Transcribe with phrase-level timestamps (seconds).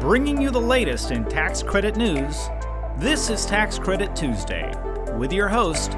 [0.00, 2.48] bringing you the latest in tax credit news.
[2.98, 4.72] This is Tax Credit Tuesday
[5.16, 5.96] with your host,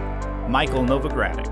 [0.48, 1.46] Michael Novogradac.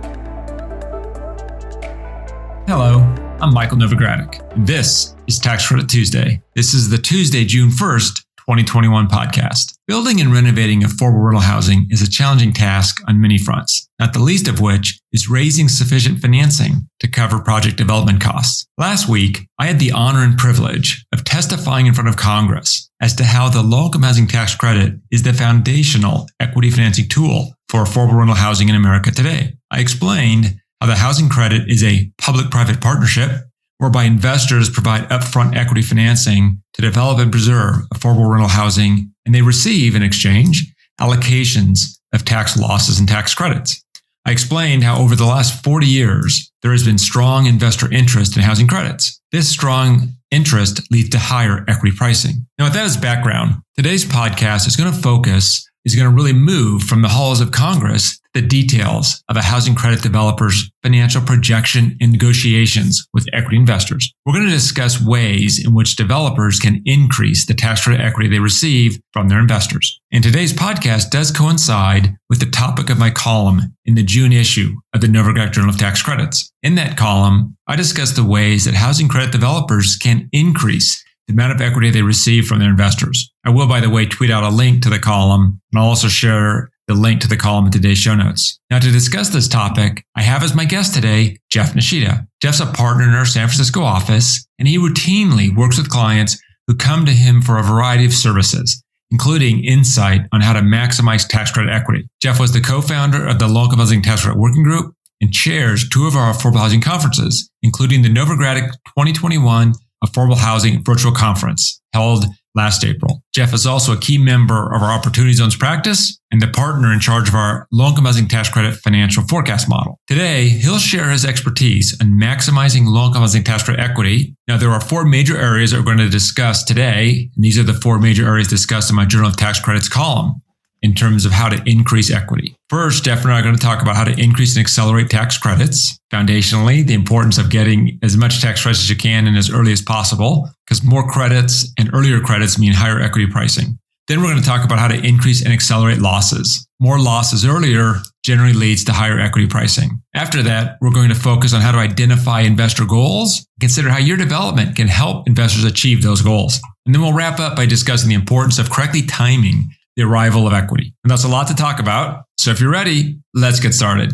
[2.69, 3.01] Hello,
[3.41, 4.41] I'm Michael Novogradac.
[4.65, 6.43] This is Tax Credit Tuesday.
[6.55, 9.76] This is the Tuesday, June 1st, 2021 podcast.
[9.89, 14.19] Building and renovating affordable rental housing is a challenging task on many fronts, not the
[14.19, 18.67] least of which is raising sufficient financing to cover project development costs.
[18.77, 23.15] Last week, I had the honor and privilege of testifying in front of Congress as
[23.15, 27.85] to how the low income housing tax credit is the foundational equity financing tool for
[27.85, 29.55] affordable rental housing in America today.
[29.71, 33.31] I explained how the housing credit is a public private partnership
[33.79, 39.43] whereby investors provide upfront equity financing to develop and preserve affordable rental housing, and they
[39.43, 43.85] receive in exchange allocations of tax losses and tax credits.
[44.25, 48.43] I explained how over the last 40 years, there has been strong investor interest in
[48.43, 49.21] housing credits.
[49.31, 52.47] This strong interest leads to higher equity pricing.
[52.59, 56.35] Now, with that as background, today's podcast is going to focus is going to really
[56.35, 61.97] move from the halls of Congress the details of a housing credit developer's financial projection
[62.03, 64.13] and negotiations with equity investors.
[64.27, 68.39] We're going to discuss ways in which developers can increase the tax credit equity they
[68.39, 69.99] receive from their investors.
[70.13, 74.75] And today's podcast does coincide with the topic of my column in the June issue
[74.93, 76.53] of the Novogradac Journal of Tax Credits.
[76.63, 81.53] In that column, I discuss the ways that housing credit developers can increase the amount
[81.53, 83.33] of equity they receive from their investors.
[83.45, 86.09] I will, by the way, tweet out a link to the column, and I'll also
[86.09, 88.61] share the link to the column in today's show notes.
[88.71, 92.27] Now, to discuss this topic, I have as my guest today Jeff Nishida.
[92.41, 96.77] Jeff's a partner in our San Francisco office, and he routinely works with clients who
[96.77, 101.51] come to him for a variety of services, including insight on how to maximize tax
[101.51, 102.09] credit equity.
[102.23, 106.07] Jeff was the co-founder of the Local Housing Tax Credit Working Group and chairs two
[106.07, 109.73] of our affordable housing conferences, including the Novogradac 2021
[110.05, 113.23] Affordable Housing Virtual Conference held last April.
[113.35, 117.01] Jeff is also a key member of our Opportunity Zones practice and the partner in
[117.01, 120.01] charge of our low-income housing tax credit financial forecast model.
[120.07, 124.35] Today, he'll share his expertise on maximizing low-income housing tax credit equity.
[124.49, 127.63] Now, there are four major areas that we're going to discuss today, and these are
[127.63, 130.43] the four major areas discussed in my Journal of Tax Credits column
[130.83, 132.57] in terms of how to increase equity.
[132.69, 135.39] First, Jeff and I are going to talk about how to increase and accelerate tax
[135.39, 135.99] credits.
[136.13, 139.73] Foundationally, the importance of getting as much tax credits as you can and as early
[139.73, 143.79] as possible, because more credits and earlier credits mean higher equity pricing.
[144.09, 146.67] Then we're going to talk about how to increase and accelerate losses.
[146.79, 150.03] More losses earlier generally leads to higher equity pricing.
[150.15, 154.17] After that, we're going to focus on how to identify investor goals, consider how your
[154.17, 156.61] development can help investors achieve those goals.
[156.85, 160.53] And then we'll wrap up by discussing the importance of correctly timing the arrival of
[160.53, 160.95] equity.
[161.03, 162.25] And that's a lot to talk about.
[162.39, 164.13] So if you're ready, let's get started.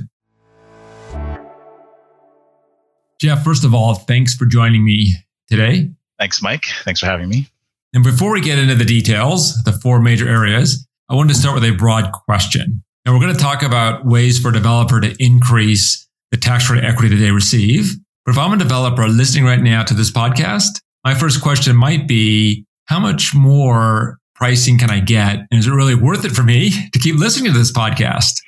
[3.20, 5.15] Jeff, first of all, thanks for joining me
[5.48, 5.91] today.
[6.19, 6.66] Thanks, Mike.
[6.84, 7.48] Thanks for having me.
[7.94, 11.54] And before we get into the details, the four major areas, I wanted to start
[11.54, 12.82] with a broad question.
[13.04, 16.84] And we're going to talk about ways for a developer to increase the tax credit
[16.84, 17.97] equity that they receive.
[18.25, 22.06] But if I'm a developer listening right now to this podcast, my first question might
[22.06, 25.36] be how much more pricing can I get?
[25.53, 28.42] And is it really worth it for me to keep listening to this podcast?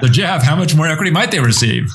[0.00, 1.92] so, Jeff, how much more equity might they receive?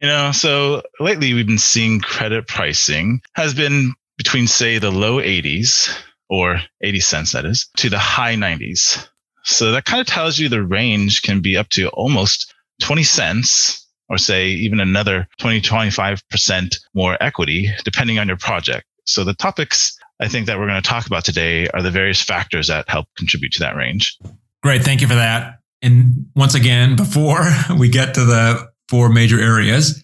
[0.00, 5.16] You know, so lately we've been seeing credit pricing has been between, say, the low
[5.16, 5.92] 80s
[6.30, 9.04] or 80 cents, that is, to the high 90s.
[9.42, 13.84] So that kind of tells you the range can be up to almost 20 cents
[14.08, 18.86] or say even another 20, 25% more equity, depending on your project.
[19.06, 22.22] So the topics I think that we're going to talk about today are the various
[22.22, 24.18] factors that help contribute to that range.
[24.62, 24.82] Great.
[24.82, 25.60] Thank you for that.
[25.82, 27.42] And once again, before
[27.78, 30.02] we get to the four major areas,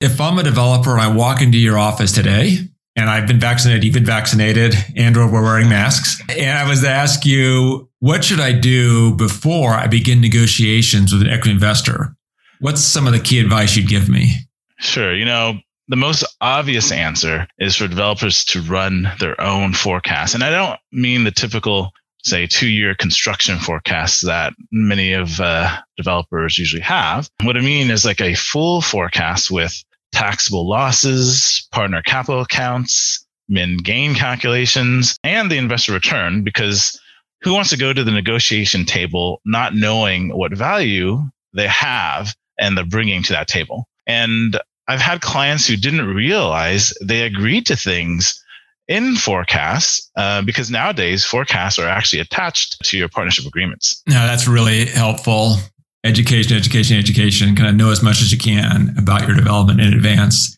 [0.00, 2.58] if I'm a developer and I walk into your office today
[2.94, 6.80] and I've been vaccinated, you've been vaccinated, and or we're wearing masks, and I was
[6.82, 12.16] to ask you, what should I do before I begin negotiations with an equity investor?
[12.60, 14.34] What's some of the key advice you'd give me?
[14.78, 15.14] Sure.
[15.14, 20.34] You know, the most obvious answer is for developers to run their own forecasts.
[20.34, 21.92] And I don't mean the typical,
[22.22, 27.30] say, two year construction forecast that many of uh, developers usually have.
[27.42, 29.82] What I mean is like a full forecast with
[30.12, 37.00] taxable losses, partner capital accounts, min gain calculations, and the investor return, because
[37.42, 41.22] who wants to go to the negotiation table not knowing what value
[41.54, 43.86] they have and they're bringing to that table?
[44.06, 44.58] And
[44.88, 48.42] I've had clients who didn't realize they agreed to things
[48.88, 54.02] in forecasts uh, because nowadays forecasts are actually attached to your partnership agreements.
[54.08, 55.56] No, that's really helpful.
[56.04, 57.54] Education, education, education.
[57.54, 60.56] Kind of know as much as you can about your development in advance.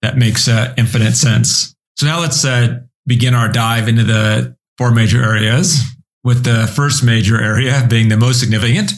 [0.00, 1.74] That makes uh, infinite sense.
[1.96, 5.82] So now let's uh, begin our dive into the four major areas,
[6.24, 8.92] with the first major area being the most significant,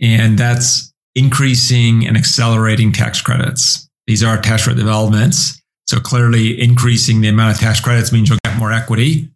[0.00, 3.83] and that's increasing and accelerating tax credits.
[4.06, 5.60] These are tax credit developments.
[5.86, 9.30] So clearly increasing the amount of tax credits means you'll get more equity.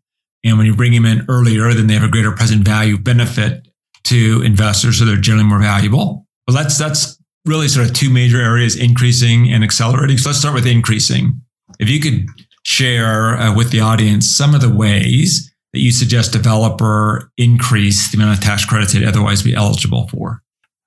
[0.45, 3.67] And when you bring them in earlier, then they have a greater present value benefit
[4.05, 4.99] to investors.
[4.99, 6.27] So they're generally more valuable.
[6.47, 10.19] But that's, that's really sort of two major areas, increasing and accelerating.
[10.19, 11.41] So let's start with increasing.
[11.79, 12.27] If you could
[12.65, 18.17] share uh, with the audience some of the ways that you suggest developer increase the
[18.17, 20.43] amount of tax credits they'd otherwise be eligible for.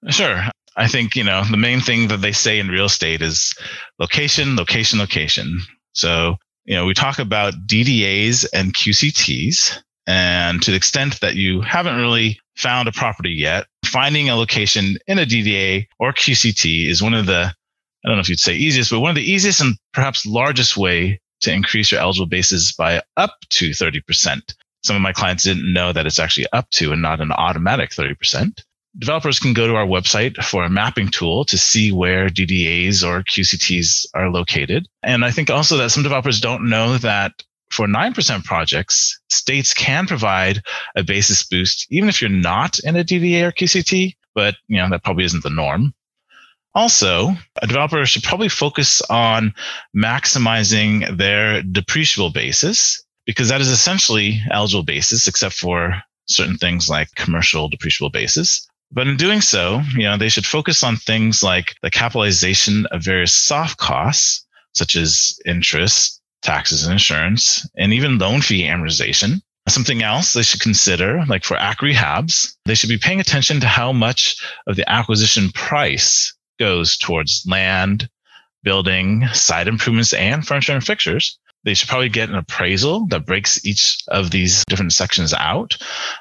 [0.09, 0.43] Sure.
[0.81, 3.53] I think, you know, the main thing that they say in real estate is
[3.99, 5.59] location, location, location.
[5.93, 9.77] So, you know, we talk about DDAs and QCTs.
[10.07, 14.97] And to the extent that you haven't really found a property yet, finding a location
[15.05, 17.53] in a DDA or QCT is one of the,
[18.03, 20.77] I don't know if you'd say easiest, but one of the easiest and perhaps largest
[20.77, 24.55] way to increase your eligible basis by up to 30%.
[24.83, 27.91] Some of my clients didn't know that it's actually up to and not an automatic
[27.91, 28.63] 30%
[28.97, 33.23] developers can go to our website for a mapping tool to see where DDAs or
[33.23, 34.87] QCTs are located.
[35.03, 37.31] And I think also that some developers don't know that
[37.71, 40.61] for 9% projects, states can provide
[40.95, 44.89] a basis boost, even if you're not in a DDA or QCT, but you know,
[44.89, 45.93] that probably isn't the norm.
[46.73, 47.29] Also,
[47.61, 49.53] a developer should probably focus on
[49.95, 57.13] maximizing their depreciable basis because that is essentially eligible basis, except for certain things like
[57.15, 58.67] commercial depreciable basis.
[58.93, 63.03] But in doing so, you know, they should focus on things like the capitalization of
[63.03, 69.41] various soft costs, such as interest, taxes and insurance, and even loan fee amortization.
[69.69, 73.67] Something else they should consider, like for AC rehabs, they should be paying attention to
[73.67, 78.09] how much of the acquisition price goes towards land,
[78.63, 83.63] building, site improvements, and furniture and fixtures they should probably get an appraisal that breaks
[83.65, 85.77] each of these different sections out.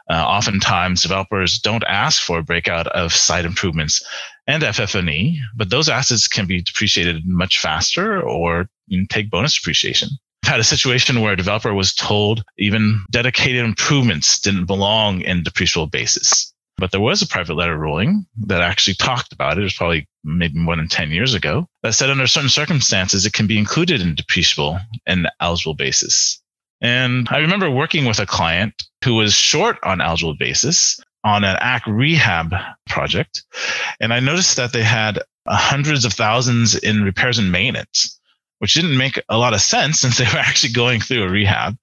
[0.09, 4.03] Uh, oftentimes, developers don't ask for a breakout of site improvements
[4.47, 9.55] and FF&E, but those assets can be depreciated much faster or you know, take bonus
[9.55, 10.09] depreciation.
[10.45, 15.45] I've had a situation where a developer was told even dedicated improvements didn't belong in
[15.45, 16.50] depreciable basis.
[16.81, 19.61] But there was a private letter ruling that actually talked about it.
[19.61, 23.35] It was probably maybe more than 10 years ago that said under certain circumstances, it
[23.35, 26.41] can be included in depreciable and eligible basis.
[26.81, 31.59] And I remember working with a client who was short on eligible basis on an
[31.63, 32.55] AC rehab
[32.89, 33.45] project.
[34.01, 38.20] And I noticed that they had hundreds of thousands in repairs and maintenance
[38.61, 41.77] which didn't make a lot of sense since they were actually going through a rehab.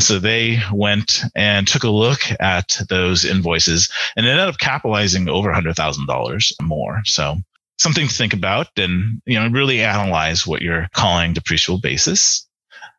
[0.00, 5.52] So they went and took a look at those invoices and ended up capitalizing over
[5.52, 7.00] $100,000 more.
[7.04, 7.36] So
[7.80, 12.46] something to think about and you know really analyze what you're calling depreciable basis.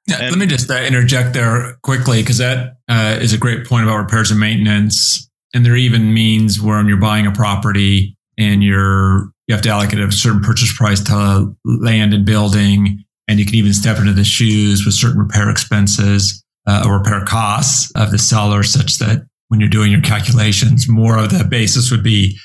[0.08, 3.66] Yeah, and, let me just uh, interject there quickly because that uh, is a great
[3.68, 5.30] point about repairs and maintenance.
[5.54, 10.00] And there even means when you're buying a property and you're you have to allocate
[10.00, 14.24] a certain purchase price to land and building and you can even step into the
[14.24, 19.60] shoes with certain repair expenses uh, or repair costs of the seller, such that when
[19.60, 22.38] you're doing your calculations, more of the basis would be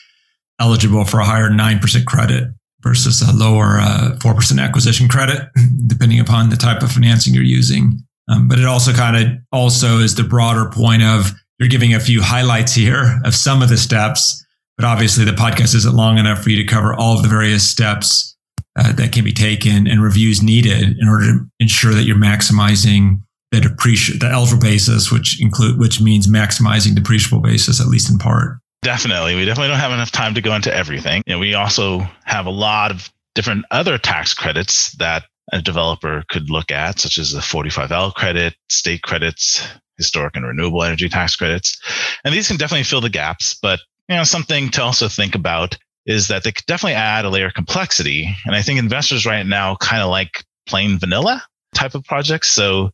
[0.61, 2.49] eligible for a higher 9% credit
[2.81, 5.49] versus a lower uh, 4% acquisition credit,
[5.87, 8.01] depending upon the type of financing you're using.
[8.29, 12.01] Um, but it also kind of also is the broader point of you're giving a
[12.01, 14.45] few highlights here of some of the steps,
[14.77, 17.69] but obviously the podcast isn't long enough for you to cover all of the various
[17.69, 18.36] steps
[18.77, 23.21] uh, that can be taken and reviews needed in order to ensure that you're maximizing
[23.53, 28.19] the depreciable, the eligible basis, which include, which means maximizing depreciable basis, at least in
[28.19, 28.59] part.
[28.83, 29.35] Definitely.
[29.35, 31.23] We definitely don't have enough time to go into everything.
[31.27, 36.51] Know, we also have a lot of different other tax credits that a developer could
[36.51, 39.67] look at, such as the 45L credit, state credits,
[39.97, 41.81] historic and renewable energy tax credits.
[42.25, 45.77] And these can definitely fill the gaps, but you know, something to also think about
[46.07, 48.35] is that they could definitely add a layer of complexity.
[48.45, 51.45] And I think investors right now kind of like plain vanilla
[51.75, 52.51] type of projects.
[52.51, 52.91] So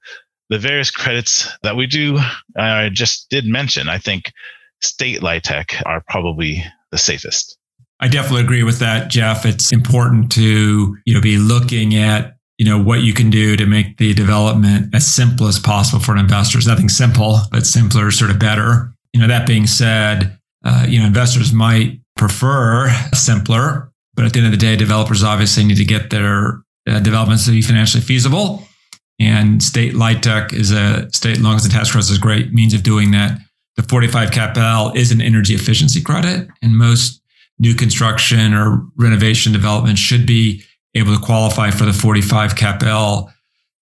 [0.49, 2.19] the various credits that we do,
[2.57, 4.33] I just did mention, I think
[4.81, 7.57] state LIHTC are probably the safest.
[8.01, 9.47] I definitely agree with that, Jeff.
[9.47, 13.65] It's important to, you know, be looking at, you know, what you can do to
[13.65, 16.59] make the development as simple as possible for an investor.
[16.59, 18.93] It's nothing simple, but simpler, sort of better.
[19.13, 23.91] You know, that being said, uh, you know, investors might prefer simpler.
[24.15, 27.47] But at the end of the day, developers obviously need to get their uh, developments
[27.47, 28.67] to be financially feasible.
[29.19, 32.83] And state LIHTC is a state, as the tax credit is a great means of
[32.83, 33.39] doing that.
[33.77, 37.23] The 45 CAPL is an energy efficiency credit, and most
[37.59, 40.63] new construction or renovation development should be
[40.95, 43.33] able to qualify for the 45 CAPL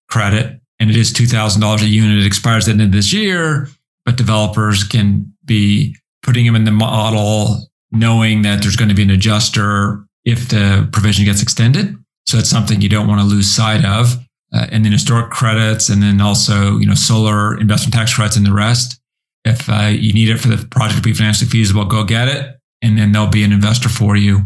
[0.09, 0.61] credit.
[0.79, 2.19] And it is $2,000 a unit.
[2.19, 3.69] It expires at the end of this year
[4.05, 9.03] but developers can be putting them in the model, knowing that there's going to be
[9.03, 11.97] an adjuster if the provision gets extended.
[12.27, 14.17] So it's something you don't want to lose sight of.
[14.53, 18.45] Uh, and then historic credits, and then also you know solar investment tax credits and
[18.45, 19.01] the rest.
[19.45, 22.57] If uh, you need it for the project to be financially feasible, go get it,
[22.83, 24.41] and then there'll be an investor for you.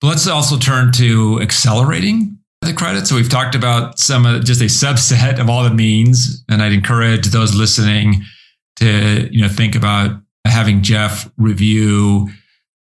[0.00, 3.06] But let's also turn to accelerating the credit.
[3.06, 6.72] So we've talked about some of just a subset of all the means, and I'd
[6.72, 8.22] encourage those listening
[8.76, 12.30] to you know think about having Jeff review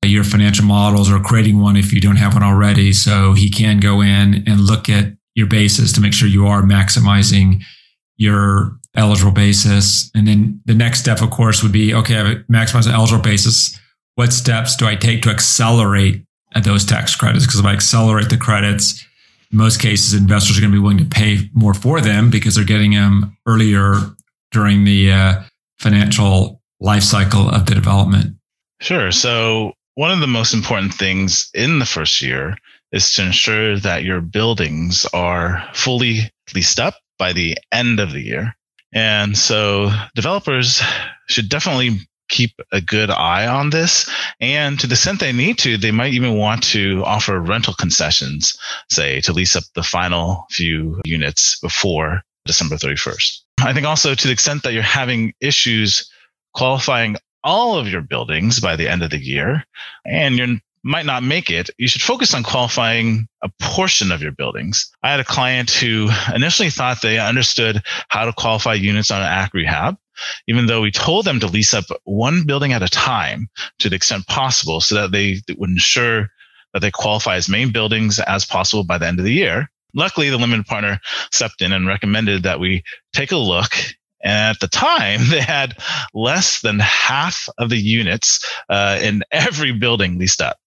[0.02, 2.92] your financial models or creating one if you don't have one already.
[2.92, 6.62] So he can go in and look at your basis to make sure you are
[6.62, 7.62] maximizing
[8.16, 10.10] your eligible basis.
[10.14, 13.78] And then the next step, of course, would be okay, I maximize the eligible basis.
[14.14, 16.24] What steps do I take to accelerate
[16.62, 17.44] those tax credits?
[17.44, 19.04] Because if I accelerate the credits,
[19.52, 22.64] most cases, investors are going to be willing to pay more for them because they're
[22.64, 23.96] getting them earlier
[24.50, 25.42] during the uh,
[25.78, 28.36] financial life cycle of the development.
[28.80, 29.12] Sure.
[29.12, 32.56] So one of the most important things in the first year
[32.92, 38.20] is to ensure that your buildings are fully leased up by the end of the
[38.20, 38.54] year.
[38.92, 40.82] And so developers
[41.28, 41.98] should definitely
[42.28, 44.08] keep a good eye on this.
[44.38, 48.56] And to the extent they need to, they might even want to offer rental concessions,
[48.90, 53.40] say to lease up the final few units before December 31st.
[53.62, 56.10] I think also to the extent that you're having issues
[56.54, 59.64] qualifying all of your buildings by the end of the year
[60.04, 64.32] and you might not make it, you should focus on qualifying a portion of your
[64.32, 64.90] buildings.
[65.02, 69.28] I had a client who initially thought they understood how to qualify units on an
[69.28, 69.96] ACK rehab,
[70.48, 73.48] even though we told them to lease up one building at a time
[73.78, 76.28] to the extent possible so that they would ensure
[76.72, 79.70] that they qualify as main buildings as possible by the end of the year.
[79.94, 81.00] Luckily, the limited partner
[81.32, 83.72] stepped in and recommended that we take a look
[84.26, 85.76] at the time, they had
[86.14, 90.58] less than half of the units uh, in every building leased up.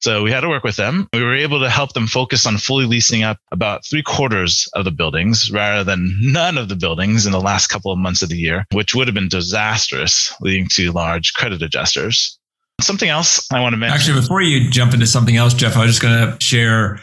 [0.00, 1.08] So we had to work with them.
[1.12, 4.84] We were able to help them focus on fully leasing up about three quarters of
[4.84, 8.28] the buildings rather than none of the buildings in the last couple of months of
[8.28, 12.38] the year, which would have been disastrous, leading to large credit adjusters.
[12.80, 13.96] Something else I want to mention.
[13.96, 17.00] Actually, before you jump into something else, Jeff, I was just going to share.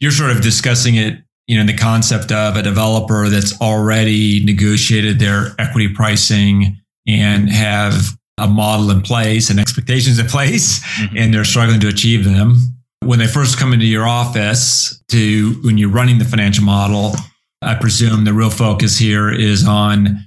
[0.00, 5.18] You're sort of discussing it you know, the concept of a developer that's already negotiated
[5.18, 7.94] their equity pricing and have
[8.38, 11.16] a model in place and expectations in place, mm-hmm.
[11.16, 12.56] and they're struggling to achieve them.
[13.00, 17.14] When they first come into your office to when you're running the financial model,
[17.62, 20.26] I presume the real focus here is on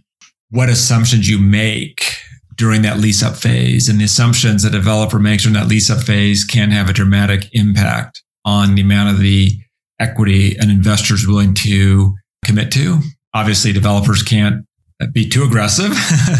[0.51, 2.17] what assumptions you make
[2.55, 3.89] during that lease up phase.
[3.89, 7.50] And the assumptions a developer makes during that lease up phase can have a dramatic
[7.53, 9.59] impact on the amount of the
[10.00, 13.00] equity an investor is willing to commit to.
[13.34, 14.66] Obviously, developers can't
[15.12, 15.92] be too aggressive.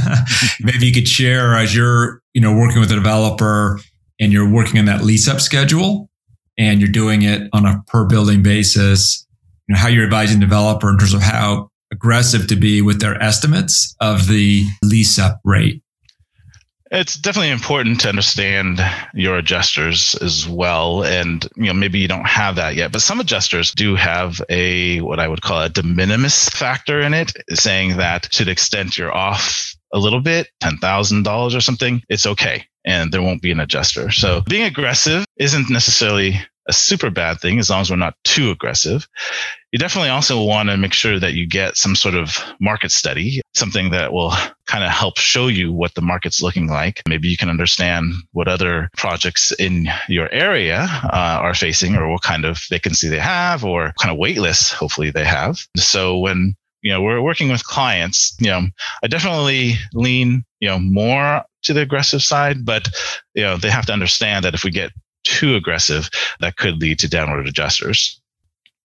[0.62, 3.80] Maybe you could share as you're, you know, working with a developer
[4.20, 6.10] and you're working on that lease up schedule
[6.58, 9.26] and you're doing it on a per building basis,
[9.68, 13.22] you know, how you're advising developer in terms of how aggressive to be with their
[13.22, 15.82] estimates of the lease up rate.
[16.90, 18.80] It's definitely important to understand
[19.14, 21.04] your adjusters as well.
[21.04, 25.02] And, you know, maybe you don't have that yet, but some adjusters do have a,
[25.02, 28.98] what I would call a de minimis factor in it, saying that to the extent
[28.98, 32.66] you're off a little bit, $10,000 or something, it's okay.
[32.86, 34.12] And there won't be an adjuster.
[34.12, 38.52] So being aggressive isn't necessarily a super bad thing as long as we're not too
[38.52, 39.08] aggressive.
[39.78, 43.42] You definitely also want to make sure that you get some sort of market study,
[43.54, 44.34] something that will
[44.66, 47.04] kind of help show you what the market's looking like.
[47.08, 52.24] Maybe you can understand what other projects in your area uh, are facing or what
[52.24, 55.60] kind of vacancy they have or kind of wait lists, hopefully they have.
[55.76, 58.62] So when you know we're working with clients you know
[59.04, 62.88] i definitely lean you know more to the aggressive side but
[63.34, 64.92] you know they have to understand that if we get
[65.28, 68.20] too aggressive, that could lead to downward adjusters.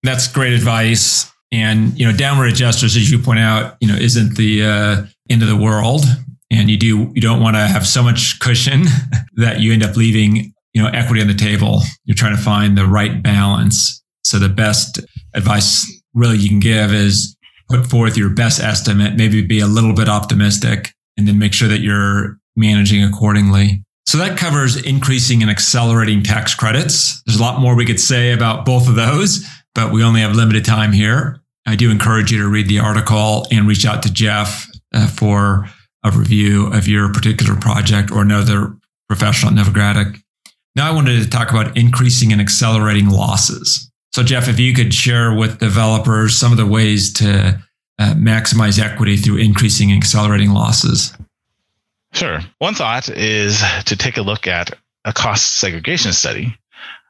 [0.03, 1.31] That's great advice.
[1.51, 5.41] And you know, downward adjusters, as you point out, you know, isn't the uh, end
[5.41, 6.03] of the world.
[6.49, 8.85] And you do you don't want to have so much cushion
[9.35, 11.81] that you end up leaving you know equity on the table.
[12.05, 14.03] You're trying to find the right balance.
[14.23, 14.99] So the best
[15.33, 17.35] advice really you can give is
[17.69, 21.67] put forth your best estimate, maybe be a little bit optimistic, and then make sure
[21.67, 23.83] that you're managing accordingly.
[24.05, 27.21] So that covers increasing and accelerating tax credits.
[27.23, 29.45] There's a lot more we could say about both of those,
[29.77, 31.39] but we only have limited time here.
[31.67, 35.69] I do encourage you to read the article and reach out to Jeff uh, for
[36.03, 38.75] a review of your particular project or another
[39.07, 40.19] professional at Novogradac.
[40.75, 43.91] Now I wanted to talk about increasing and accelerating losses.
[44.13, 47.61] So Jeff, if you could share with developers some of the ways to
[47.99, 51.15] uh, maximize equity through increasing and accelerating losses.
[52.13, 52.39] Sure.
[52.57, 54.71] One thought is to take a look at
[55.05, 56.57] a cost segregation study.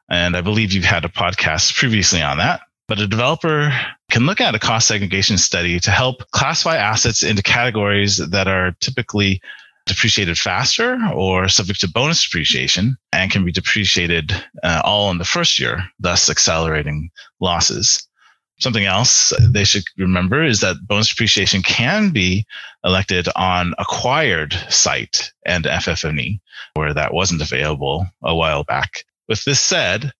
[0.08, 2.60] And I believe you've had a podcast previously on that.
[2.86, 3.70] But a developer
[4.10, 8.72] can look at a cost segregation study to help classify assets into categories that are
[8.80, 9.42] typically
[9.88, 15.24] depreciated faster or subject to bonus depreciation and can be depreciated uh, all in the
[15.24, 17.10] first year, thus accelerating
[17.40, 18.06] losses.
[18.60, 22.44] Something else they should remember is that bonus depreciation can be
[22.84, 26.40] elected on acquired site and FF&E,
[26.74, 29.04] where that wasn't available a while back.
[29.28, 30.12] With this said,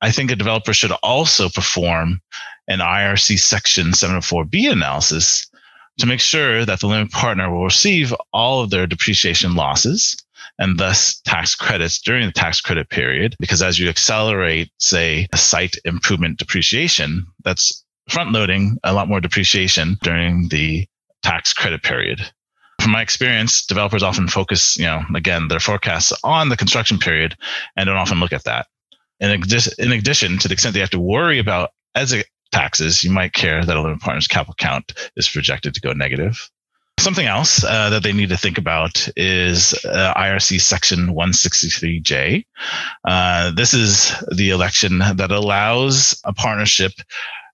[0.00, 2.20] I think a developer should also perform
[2.68, 5.50] an IRC Section 704B analysis
[5.98, 10.16] to make sure that the limited partner will receive all of their depreciation losses
[10.58, 13.34] and thus tax credits during the tax credit period.
[13.38, 19.20] Because as you accelerate, say, a site improvement depreciation, that's front loading a lot more
[19.20, 20.86] depreciation during the
[21.22, 22.30] tax credit period.
[22.80, 27.36] From my experience, developers often focus, you know, again, their forecasts on the construction period
[27.76, 28.66] and don't often look at that.
[29.20, 29.30] In,
[29.78, 33.64] in addition, to the extent they have to worry about exit taxes, you might care
[33.64, 36.50] that a limited partner's capital count is projected to go negative.
[36.98, 42.44] Something else uh, that they need to think about is uh, IRC Section 163J.
[43.06, 46.92] Uh, this is the election that allows a partnership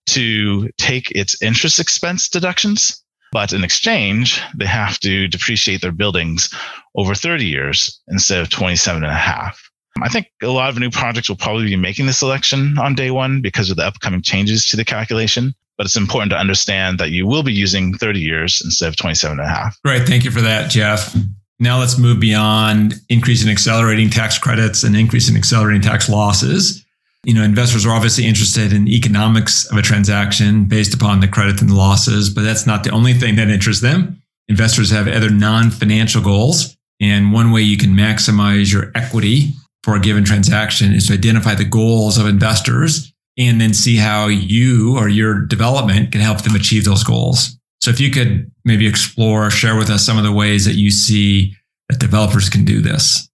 [0.06, 3.04] to take its interest expense deductions,
[3.36, 6.48] but in exchange, they have to depreciate their buildings
[6.94, 9.62] over 30 years instead of 27 and a half.
[10.00, 13.10] I think a lot of new projects will probably be making this selection on day
[13.10, 15.54] one because of the upcoming changes to the calculation.
[15.76, 19.38] But it's important to understand that you will be using 30 years instead of 27
[19.38, 19.76] and a half.
[19.84, 20.06] Great.
[20.06, 21.14] Thank you for that, Jeff.
[21.60, 26.85] Now let's move beyond increasing accelerating tax credits and increasing accelerating tax losses.
[27.26, 31.60] You know, investors are obviously interested in economics of a transaction based upon the credit
[31.60, 34.22] and the losses, but that's not the only thing that interests them.
[34.48, 36.76] Investors have other non-financial goals.
[37.00, 39.50] And one way you can maximize your equity
[39.82, 44.28] for a given transaction is to identify the goals of investors and then see how
[44.28, 47.58] you or your development can help them achieve those goals.
[47.80, 50.92] So if you could maybe explore, share with us some of the ways that you
[50.92, 51.54] see
[51.88, 53.28] that developers can do this.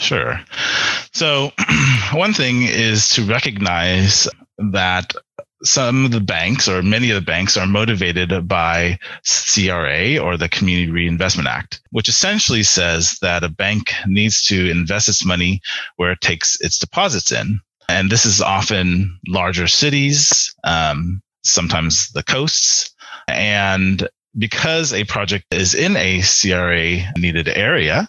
[0.00, 0.40] Sure.
[1.12, 1.52] So,
[2.12, 4.26] one thing is to recognize
[4.58, 5.12] that
[5.62, 10.48] some of the banks or many of the banks are motivated by CRA or the
[10.48, 15.60] Community Reinvestment Act, which essentially says that a bank needs to invest its money
[15.96, 17.60] where it takes its deposits in.
[17.90, 22.94] And this is often larger cities, um, sometimes the coasts.
[23.28, 24.08] And
[24.38, 28.08] because a project is in a CRA needed area,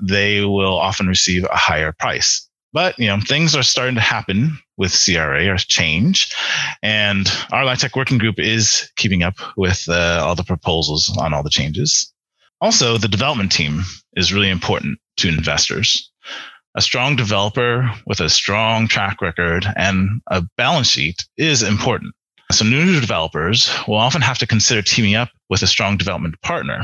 [0.00, 2.48] they will often receive a higher price.
[2.72, 6.34] But you know, things are starting to happen with CRA or change,
[6.82, 11.42] and our LIHTC working group is keeping up with uh, all the proposals on all
[11.42, 12.12] the changes.
[12.60, 13.82] Also, the development team
[14.16, 16.10] is really important to investors.
[16.74, 22.14] A strong developer with a strong track record and a balance sheet is important.
[22.52, 26.82] So, new developers will often have to consider teaming up with a strong development partner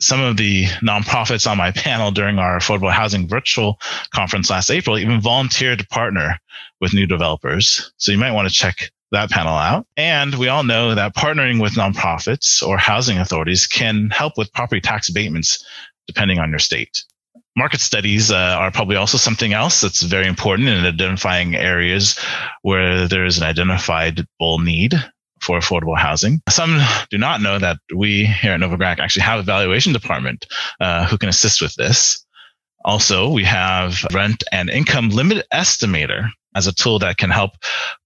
[0.00, 3.78] some of the nonprofits on my panel during our affordable housing virtual
[4.14, 6.38] conference last April even volunteered to partner
[6.80, 7.92] with new developers.
[7.96, 9.86] So you might want to check that panel out.
[9.96, 14.80] And we all know that partnering with nonprofits or housing authorities can help with property
[14.80, 15.64] tax abatements
[16.06, 17.04] depending on your state.
[17.56, 22.18] Market studies uh, are probably also something else that's very important in identifying areas
[22.62, 24.94] where there is an identified bull need
[25.42, 26.40] for affordable housing.
[26.48, 30.46] Some do not know that we here at Novogradac actually have a valuation department
[30.80, 32.24] uh, who can assist with this.
[32.84, 37.52] Also, we have rent and income limit estimator as a tool that can help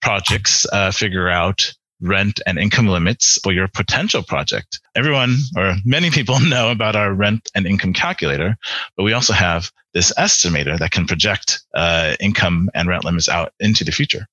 [0.00, 4.80] projects uh, figure out rent and income limits for your potential project.
[4.94, 8.56] Everyone or many people know about our rent and income calculator,
[8.96, 13.52] but we also have this estimator that can project uh, income and rent limits out
[13.60, 14.26] into the future.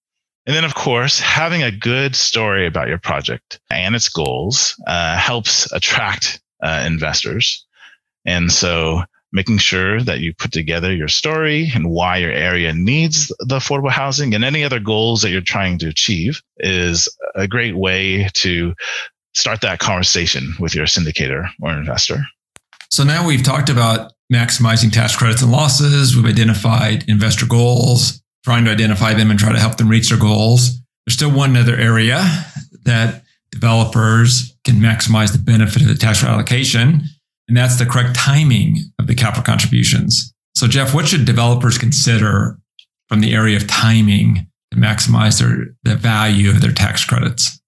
[0.50, 5.16] And then, of course, having a good story about your project and its goals uh,
[5.16, 7.68] helps attract uh, investors.
[8.26, 13.28] And so, making sure that you put together your story and why your area needs
[13.28, 17.78] the affordable housing and any other goals that you're trying to achieve is a great
[17.78, 18.74] way to
[19.36, 22.24] start that conversation with your syndicator or investor.
[22.90, 26.16] So now we've talked about maximizing tax credits and losses.
[26.16, 30.18] We've identified investor goals trying to identify them and try to help them reach their
[30.18, 30.72] goals.
[31.06, 32.26] There's still one other area
[32.84, 37.04] that developers can maximize the benefit of the tax allocation,
[37.48, 40.34] and that's the correct timing of the capital contributions.
[40.56, 42.58] So, Jeff, what should developers consider
[43.08, 47.62] from the area of timing to maximize their the value of their tax credits?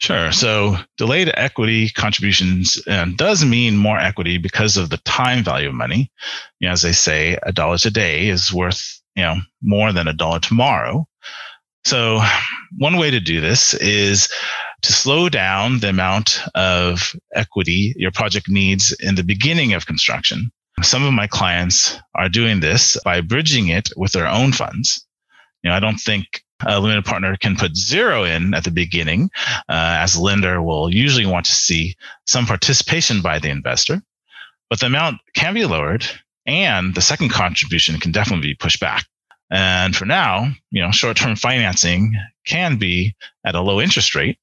[0.00, 0.32] Sure.
[0.32, 2.78] So delayed equity contributions
[3.16, 6.12] does mean more equity because of the time value of money.
[6.60, 10.12] You know, as they say, a dollar today is worth you know more than a
[10.12, 11.06] dollar tomorrow.
[11.84, 12.20] So
[12.78, 14.28] one way to do this is
[14.82, 20.50] to slow down the amount of equity your project needs in the beginning of construction.
[20.82, 25.06] Some of my clients are doing this by bridging it with their own funds.
[25.62, 29.30] You know, I don't think a limited partner can put zero in at the beginning,
[29.68, 34.02] uh, as a lender will usually want to see some participation by the investor.
[34.70, 36.06] But the amount can be lowered,
[36.46, 39.04] and the second contribution can definitely be pushed back.
[39.50, 44.38] And for now, you know, short-term financing can be at a low interest rate,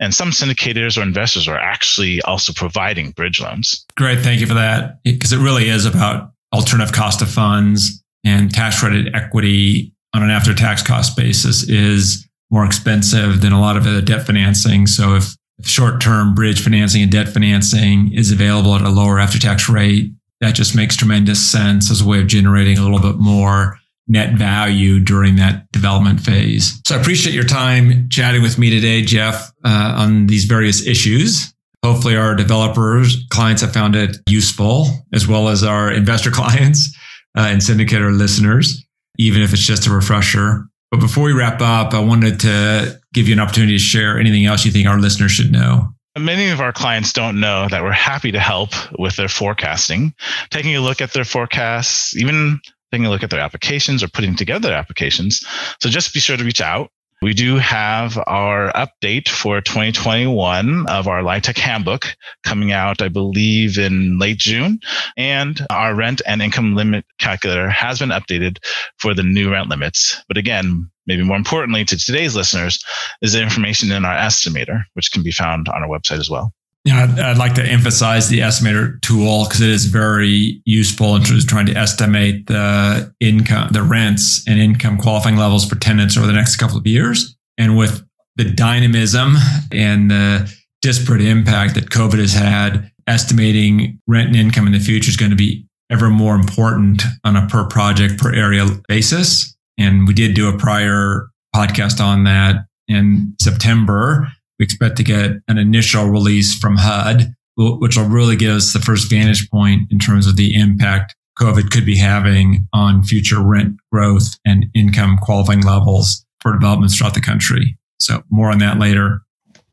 [0.00, 3.84] and some syndicators or investors are actually also providing bridge loans.
[3.96, 8.52] Great, thank you for that, because it really is about alternative cost of funds and
[8.52, 13.76] tax credit equity on an after tax cost basis is more expensive than a lot
[13.76, 14.86] of other debt financing.
[14.86, 19.40] So if, short term bridge financing and debt financing is available at a lower after
[19.40, 23.18] tax rate, that just makes tremendous sense as a way of generating a little bit
[23.18, 26.80] more net value during that development phase.
[26.86, 31.52] So I appreciate your time chatting with me today, Jeff, uh, on these various issues.
[31.84, 36.96] Hopefully, our developers, clients have found it useful, as well as our investor clients
[37.36, 38.84] uh, and syndicator listeners
[39.18, 40.66] even if it's just a refresher.
[40.90, 44.46] But before we wrap up, I wanted to give you an opportunity to share anything
[44.46, 45.92] else you think our listeners should know.
[46.18, 50.14] Many of our clients don't know that we're happy to help with their forecasting,
[50.50, 54.34] taking a look at their forecasts, even taking a look at their applications or putting
[54.34, 55.46] together applications.
[55.80, 56.90] So just be sure to reach out.
[57.20, 63.76] We do have our update for 2021 of our LIHTC handbook coming out, I believe,
[63.76, 64.78] in late June.
[65.16, 68.58] And our rent and income limit calculator has been updated
[68.98, 70.22] for the new rent limits.
[70.28, 72.78] But again, maybe more importantly to today's listeners
[73.20, 76.52] is the information in our estimator, which can be found on our website as well.
[76.88, 81.22] Yeah, I'd, I'd like to emphasize the estimator tool because it is very useful in
[81.22, 86.16] terms of trying to estimate the income, the rents and income qualifying levels for tenants
[86.16, 87.36] over the next couple of years.
[87.58, 88.02] And with
[88.36, 89.34] the dynamism
[89.70, 95.10] and the disparate impact that COVID has had, estimating rent and income in the future
[95.10, 99.54] is going to be ever more important on a per project, per area basis.
[99.76, 105.32] And we did do a prior podcast on that in September we expect to get
[105.48, 109.98] an initial release from HUD, which will really give us the first vantage point in
[109.98, 115.60] terms of the impact COVID could be having on future rent growth and income qualifying
[115.60, 117.78] levels for developments throughout the country.
[117.98, 119.22] So more on that later.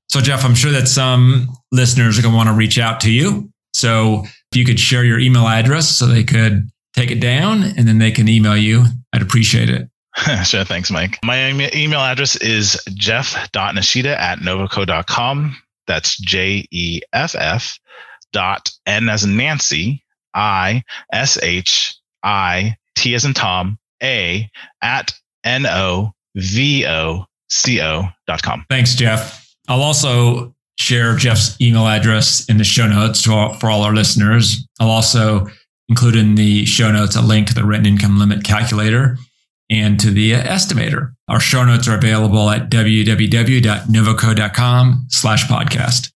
[0.10, 3.12] So Jeff, I'm sure that some listeners are going to want to reach out to
[3.12, 3.50] you.
[3.74, 7.88] So if you could share your email address so they could take it down and
[7.88, 9.90] then they can email you, I'd appreciate it.
[10.44, 10.64] sure.
[10.64, 11.20] Thanks, Mike.
[11.24, 15.58] My email address is jeff.nishida at novoco.com.
[15.88, 17.78] That's J E F F
[18.32, 24.50] dot N as in Nancy, I S H I T as in Tom, A
[24.82, 28.66] at N O V O C O dot com.
[28.70, 29.56] Thanks, Jeff.
[29.68, 34.68] I'll also share Jeff's email address in the show notes all, for all our listeners.
[34.80, 35.48] I'll also
[35.88, 39.18] include in the show notes a link to the rent income limit calculator
[39.70, 41.14] and to the estimator.
[41.28, 46.12] Our show notes are available at www.novoco.com slash podcast.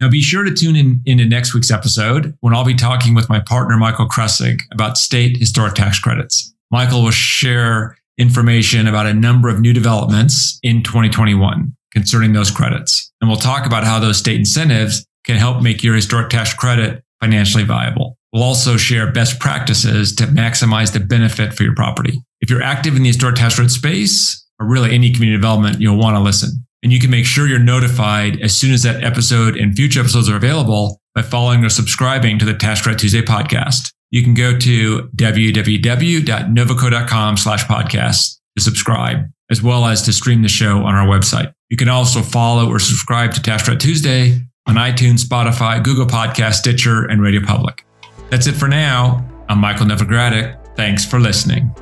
[0.00, 3.30] Now be sure to tune in into next week's episode when I'll be talking with
[3.30, 6.54] my partner, Michael Kressig, about state historic tax credits.
[6.70, 13.10] Michael will share information about a number of new developments in 2021 concerning those credits.
[13.20, 17.02] And we'll talk about how those state incentives can help make your historic tax credit
[17.20, 18.18] financially viable.
[18.36, 22.20] We'll also share best practices to maximize the benefit for your property.
[22.42, 25.96] If you're active in the historic tax credit space or really any community development, you'll
[25.96, 26.50] want to listen.
[26.82, 30.28] And you can make sure you're notified as soon as that episode and future episodes
[30.28, 33.94] are available by following or subscribing to the Tax Credit Tuesday podcast.
[34.10, 39.20] You can go to www.novoco.com slash podcast to subscribe,
[39.50, 41.54] as well as to stream the show on our website.
[41.70, 46.56] You can also follow or subscribe to Tax Credit Tuesday on iTunes, Spotify, Google Podcast,
[46.56, 47.85] Stitcher, and Radio Public.
[48.30, 49.26] That's it for now.
[49.48, 50.76] I'm Michael Novogradac.
[50.76, 51.74] Thanks for listening.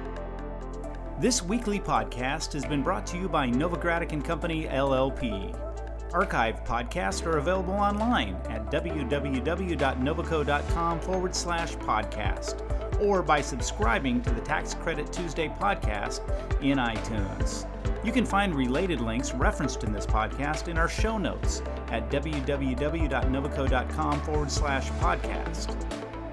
[1.18, 5.58] This weekly podcast has been brought to you by Novogradac and Company LLP.
[6.12, 14.42] Archive podcasts are available online at www.novoco.com forward slash podcast or by subscribing to the
[14.42, 16.20] Tax Credit Tuesday podcast
[16.62, 17.66] in iTunes.
[18.04, 24.20] You can find related links referenced in this podcast in our show notes at www.novoco.com
[24.20, 26.13] forward slash podcast.